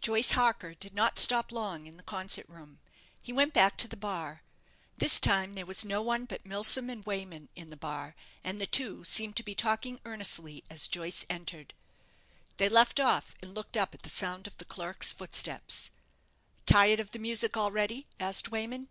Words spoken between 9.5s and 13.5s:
talking earnestly as Joyce entered. They left off,